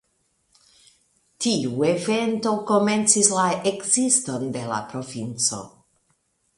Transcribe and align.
Tiu 1.45 1.85
evento 1.91 2.55
komencis 2.73 3.31
la 3.37 3.47
ekziston 3.75 4.51
de 4.57 4.67
La 4.75 4.85
Provinco. 4.91 5.65